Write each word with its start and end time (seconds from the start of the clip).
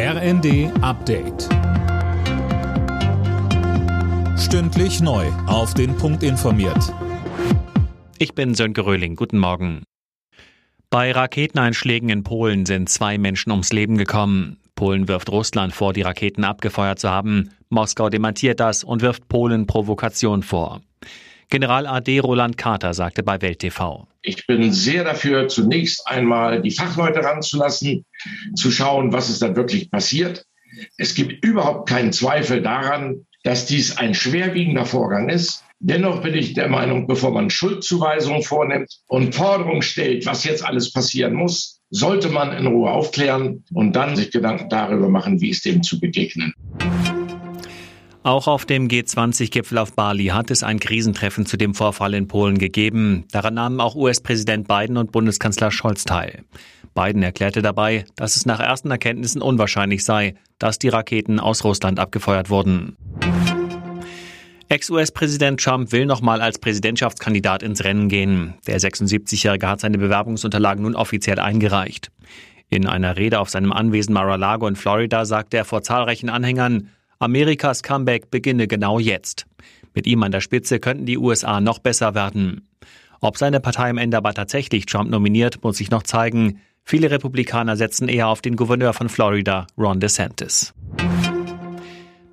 RND 0.00 0.70
Update. 0.80 1.48
Stündlich 4.38 5.00
neu. 5.00 5.26
Auf 5.48 5.74
den 5.74 5.96
Punkt 5.96 6.22
informiert. 6.22 6.94
Ich 8.18 8.32
bin 8.36 8.54
Sönke 8.54 8.86
Röhling. 8.86 9.16
Guten 9.16 9.38
Morgen. 9.38 9.82
Bei 10.88 11.10
Raketeneinschlägen 11.10 12.10
in 12.10 12.22
Polen 12.22 12.64
sind 12.64 12.88
zwei 12.88 13.18
Menschen 13.18 13.50
ums 13.50 13.72
Leben 13.72 13.98
gekommen. 13.98 14.58
Polen 14.76 15.08
wirft 15.08 15.32
Russland 15.32 15.74
vor, 15.74 15.92
die 15.92 16.02
Raketen 16.02 16.44
abgefeuert 16.44 17.00
zu 17.00 17.10
haben. 17.10 17.50
Moskau 17.68 18.08
dementiert 18.08 18.60
das 18.60 18.84
und 18.84 19.02
wirft 19.02 19.26
Polen 19.26 19.66
Provokation 19.66 20.44
vor. 20.44 20.80
General 21.50 21.86
AD 21.86 22.20
Roland 22.20 22.58
Carter 22.58 22.92
sagte 22.92 23.22
bei 23.22 23.40
Welt 23.40 23.60
TV. 23.60 24.06
Ich 24.22 24.46
bin 24.46 24.72
sehr 24.72 25.04
dafür, 25.04 25.48
zunächst 25.48 26.06
einmal 26.06 26.60
die 26.60 26.70
Fachleute 26.70 27.24
ranzulassen, 27.24 28.04
zu 28.54 28.70
schauen, 28.70 29.12
was 29.12 29.30
ist 29.30 29.40
da 29.40 29.56
wirklich 29.56 29.90
passiert. 29.90 30.44
Es 30.98 31.14
gibt 31.14 31.42
überhaupt 31.44 31.88
keinen 31.88 32.12
Zweifel 32.12 32.60
daran, 32.60 33.26
dass 33.44 33.64
dies 33.64 33.96
ein 33.96 34.14
schwerwiegender 34.14 34.84
Vorgang 34.84 35.30
ist. 35.30 35.64
Dennoch 35.80 36.22
bin 36.22 36.34
ich 36.34 36.54
der 36.54 36.68
Meinung, 36.68 37.06
bevor 37.06 37.30
man 37.30 37.48
Schuldzuweisungen 37.48 38.42
vornimmt 38.42 38.92
und 39.06 39.34
Forderungen 39.34 39.82
stellt, 39.82 40.26
was 40.26 40.44
jetzt 40.44 40.64
alles 40.64 40.92
passieren 40.92 41.34
muss, 41.34 41.80
sollte 41.90 42.28
man 42.28 42.52
in 42.52 42.66
Ruhe 42.66 42.90
aufklären 42.90 43.64
und 43.72 43.94
dann 43.94 44.16
sich 44.16 44.30
Gedanken 44.30 44.68
darüber 44.68 45.08
machen, 45.08 45.40
wie 45.40 45.50
es 45.50 45.62
dem 45.62 45.82
zu 45.82 45.98
begegnen. 46.00 46.52
Auch 48.28 48.46
auf 48.46 48.66
dem 48.66 48.88
G20-Gipfel 48.88 49.78
auf 49.78 49.94
Bali 49.94 50.26
hat 50.26 50.50
es 50.50 50.62
ein 50.62 50.80
Krisentreffen 50.80 51.46
zu 51.46 51.56
dem 51.56 51.74
Vorfall 51.74 52.12
in 52.12 52.28
Polen 52.28 52.58
gegeben. 52.58 53.24
Daran 53.32 53.54
nahmen 53.54 53.80
auch 53.80 53.94
US-Präsident 53.94 54.68
Biden 54.68 54.98
und 54.98 55.12
Bundeskanzler 55.12 55.70
Scholz 55.70 56.04
teil. 56.04 56.44
Biden 56.94 57.22
erklärte 57.22 57.62
dabei, 57.62 58.04
dass 58.16 58.36
es 58.36 58.44
nach 58.44 58.60
ersten 58.60 58.90
Erkenntnissen 58.90 59.40
unwahrscheinlich 59.40 60.04
sei, 60.04 60.34
dass 60.58 60.78
die 60.78 60.90
Raketen 60.90 61.40
aus 61.40 61.64
Russland 61.64 61.98
abgefeuert 61.98 62.50
wurden. 62.50 62.98
Ex-US-Präsident 64.68 65.58
Trump 65.58 65.90
will 65.92 66.04
nochmal 66.04 66.42
als 66.42 66.58
Präsidentschaftskandidat 66.58 67.62
ins 67.62 67.82
Rennen 67.82 68.10
gehen. 68.10 68.52
Der 68.66 68.78
76-Jährige 68.78 69.66
hat 69.66 69.80
seine 69.80 69.96
Bewerbungsunterlagen 69.96 70.82
nun 70.82 70.96
offiziell 70.96 71.38
eingereicht. 71.38 72.10
In 72.68 72.86
einer 72.86 73.16
Rede 73.16 73.40
auf 73.40 73.48
seinem 73.48 73.72
Anwesen 73.72 74.12
Mar-a-Lago 74.12 74.68
in 74.68 74.76
Florida 74.76 75.24
sagte 75.24 75.56
er 75.56 75.64
vor 75.64 75.80
zahlreichen 75.80 76.28
Anhängern, 76.28 76.90
Amerikas 77.20 77.82
Comeback 77.82 78.30
beginne 78.30 78.68
genau 78.68 79.00
jetzt. 79.00 79.46
Mit 79.92 80.06
ihm 80.06 80.22
an 80.22 80.30
der 80.30 80.40
Spitze 80.40 80.78
könnten 80.78 81.04
die 81.04 81.18
USA 81.18 81.60
noch 81.60 81.80
besser 81.80 82.14
werden. 82.14 82.68
Ob 83.20 83.36
seine 83.36 83.58
Partei 83.58 83.90
am 83.90 83.98
Ende 83.98 84.16
aber 84.16 84.34
tatsächlich 84.34 84.86
Trump 84.86 85.10
nominiert, 85.10 85.64
muss 85.64 85.78
sich 85.78 85.90
noch 85.90 86.04
zeigen. 86.04 86.60
Viele 86.84 87.10
Republikaner 87.10 87.76
setzen 87.76 88.08
eher 88.08 88.28
auf 88.28 88.40
den 88.40 88.54
Gouverneur 88.54 88.92
von 88.92 89.08
Florida, 89.08 89.66
Ron 89.76 89.98
DeSantis. 89.98 90.72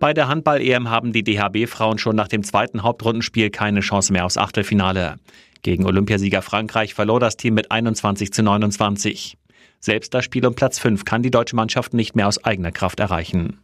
Bei 0.00 0.12
der 0.12 0.28
Handball-EM 0.28 0.90
haben 0.90 1.14
die 1.14 1.24
DHB-Frauen 1.24 1.96
schon 1.96 2.14
nach 2.14 2.28
dem 2.28 2.44
zweiten 2.44 2.82
Hauptrundenspiel 2.82 3.48
keine 3.48 3.80
Chance 3.80 4.12
mehr 4.12 4.26
aufs 4.26 4.36
Achtelfinale. 4.36 5.16
Gegen 5.62 5.86
Olympiasieger 5.86 6.42
Frankreich 6.42 6.92
verlor 6.92 7.20
das 7.20 7.38
Team 7.38 7.54
mit 7.54 7.70
21 7.70 8.34
zu 8.34 8.42
29. 8.42 9.38
Selbst 9.80 10.12
das 10.12 10.26
Spiel 10.26 10.44
um 10.46 10.54
Platz 10.54 10.78
5 10.78 11.06
kann 11.06 11.22
die 11.22 11.30
deutsche 11.30 11.56
Mannschaft 11.56 11.94
nicht 11.94 12.14
mehr 12.14 12.28
aus 12.28 12.44
eigener 12.44 12.70
Kraft 12.70 13.00
erreichen. 13.00 13.63